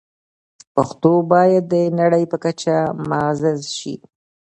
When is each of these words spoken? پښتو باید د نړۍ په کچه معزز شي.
پښتو 0.75 1.11
باید 1.31 1.63
د 1.73 1.75
نړۍ 1.99 2.23
په 2.31 2.37
کچه 2.43 2.75
معزز 3.09 3.61
شي. 3.77 3.95